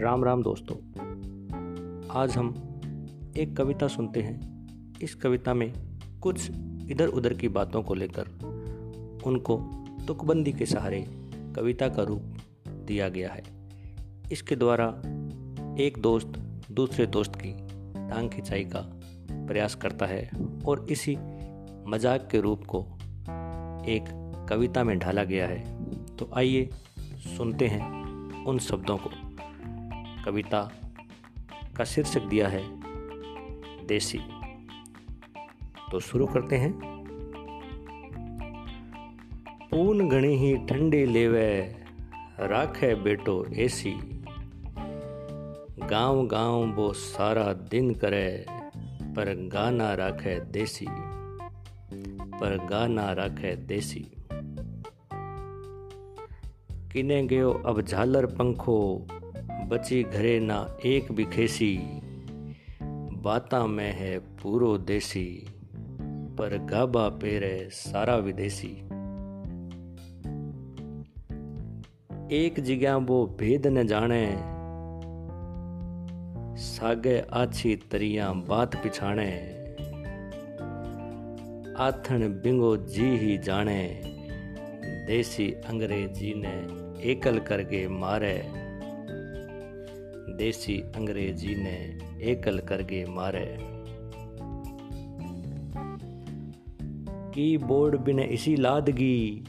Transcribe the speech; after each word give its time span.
राम 0.00 0.24
राम 0.24 0.42
दोस्तों। 0.42 0.76
आज 2.10 2.36
हम 2.36 2.48
एक 3.36 3.56
कविता 3.56 3.88
सुनते 3.88 4.20
हैं। 4.20 4.40
इस 5.02 5.14
कविता 5.14 5.54
में 5.54 5.72
कुछ 6.22 6.50
इधर 6.90 7.06
उधर 7.06 7.34
की 7.34 7.48
बातों 7.48 7.82
को 7.82 7.94
लेकर 7.94 8.28
उनको 9.26 9.56
तुकबंदी 10.06 10.52
के 10.52 10.66
सहारे 10.66 11.04
कविता 11.56 11.88
का 11.88 12.02
रूप 12.02 12.22
दिया 12.68 13.08
गया 13.08 13.32
है। 13.32 13.42
इसके 14.32 14.56
द्वारा 14.56 14.88
एक 15.82 15.98
दोस्त 15.98 16.32
दूसरे 16.70 17.06
दोस्त 17.06 17.32
की 17.36 17.52
टांग 18.08 18.30
खिंचाई 18.30 18.64
का 18.64 18.80
प्रयास 19.32 19.74
करता 19.74 20.06
है 20.06 20.30
और 20.66 20.86
इसी 20.90 21.16
मज़ाक 21.86 22.28
के 22.30 22.40
रूप 22.40 22.64
को 22.64 22.80
एक 23.92 24.04
कविता 24.50 24.84
में 24.84 24.98
ढाला 24.98 25.24
गया 25.24 25.46
है। 25.46 25.86
तो 26.16 26.30
आइए 26.34 26.70
सुनते 27.36 27.66
हैं 27.66 28.44
उन 28.44 28.58
शब्दों 28.58 28.96
को। 28.96 29.29
कविता 30.30 30.72
का 31.76 31.84
शीर्षक 31.84 32.20
दिया 32.20 32.48
है, 32.48 32.62
देसी। 33.86 34.20
तो 35.92 36.00
शुरू 36.00 36.26
करते 36.26 36.56
हैं। 36.56 36.80
पून 39.70 40.08
घणी 40.08 40.36
ही 40.36 40.56
ठंडी 40.56 41.06
लेवे, 41.06 41.76
राखे 42.40 42.94
बेटो 42.94 43.46
एसी। 43.54 44.22
गाँव 45.88 46.26
गाँव 46.26 46.72
वो 46.74 46.92
सारा 46.92 47.52
दिन 47.52 47.94
करे, 47.94 48.46
पर 49.16 49.48
गाना 49.52 49.94
राखे 49.94 50.40
देसी। 50.40 50.86
पर 52.40 52.66
गाना 52.70 53.12
राखे 53.12 53.56
देसी। 53.56 54.08
किने 56.92 57.26
गयो 57.26 57.52
अब 57.52 57.80
झालर 57.80 58.26
पंखो 58.26 59.06
बची 59.68 60.02
घरे 60.02 60.38
ना 60.40 60.76
एक 60.84 61.12
भी 61.12 61.24
खेसी। 61.24 61.76
बाता 63.22 63.66
में 63.66 63.92
है 63.92 64.18
पूरो 64.18 64.78
देसी, 64.78 65.46
पर 66.38 66.56
गाबा 66.70 67.08
पेरे 67.08 67.68
सारा 67.72 68.16
विदेशी 68.16 68.72
एक 72.36 72.60
जिग्या 72.60 72.96
वो 72.96 73.26
भेद 73.40 73.66
न 73.66 73.86
जाने 73.86 74.26
सागे 76.56 77.18
आछी 77.32 77.74
तरिया 77.76 78.32
बात 78.32 78.76
पिछाणे। 78.82 79.30
आथन 81.78 82.40
बिंगो 82.44 82.76
जी 82.76 83.16
ही 83.16 83.38
जाने 83.38 84.02
देसी 85.06 85.50
अंग्रेज़ी 85.52 86.32
ने 86.36 86.56
एकल 87.10 87.38
करके 87.38 87.88
मारे। 87.88 88.59
देसी 90.36 90.78
अंग्रेज़ी 90.78 91.54
ने 91.54 91.98
एकल 92.22 92.58
करके 92.58 93.04
मारे। 93.04 93.56
की 97.34 97.58
कीबोर्ड 97.58 98.00
बिन 98.00 98.20
इसी 98.20 98.56
लादगी। 98.56 99.44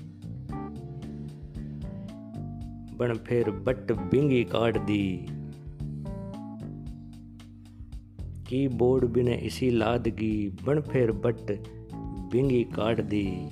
बन 2.98 3.14
फिर 3.28 3.52
बट 3.52 3.92
बिंगी 3.92 4.44
काट 4.44 4.78
दी। 4.78 5.26
कीबोर्ड 8.48 9.06
बिन 9.06 9.28
इसी 9.28 9.70
लादगी 9.70 10.58
बन 10.64 10.82
फिर 10.82 11.12
बट 11.12 11.64
बिंगी 12.32 12.64
काट 12.64 13.02
दी। 13.02 13.50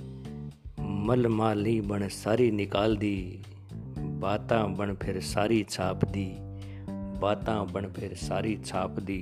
मल 0.82 1.28
माली 1.28 1.82
बन 1.82 2.08
सारी 2.08 2.52
निकाल 2.52 2.98
दी। 2.98 3.42
बाता 4.00 4.66
बन 4.66 4.94
फिर 4.94 5.20
सारी 5.20 5.66
छाप 5.70 6.06
दी। 6.06 6.49
बाता 7.20 7.62
बन 7.74 7.88
फिर 7.96 8.14
सारी 8.18 8.56
छाप 8.66 9.00
दी 9.10 9.22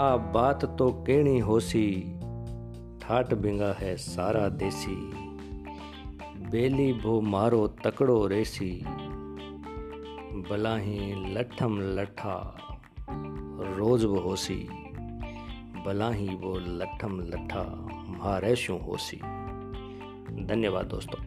आ 0.00 0.16
बात 0.34 0.64
तो 0.78 0.90
कहनी 1.06 1.38
होसी 1.40 1.88
ठाट 3.02 3.32
बिंगा 3.42 3.72
है 3.78 3.96
सारा 3.96 4.48
देसी 4.58 4.96
बेली 6.50 6.92
भो 7.02 7.20
मारो 7.30 7.66
तकड़ो 7.84 8.26
रेसी 8.26 8.70
बलाही 10.50 11.00
लठम 11.34 11.78
लठा 11.96 12.36
रोज 13.78 14.04
वो 14.04 14.20
होसी 14.20 14.58
बलाही 15.86 16.28
वो 16.42 16.54
लठम 16.78 17.20
लठा 17.30 17.64
मारे 18.18 18.54
शू 18.56 18.76
होसी 18.86 19.20
धन्यवाद 20.46 20.86
दोस्तों 20.86 21.22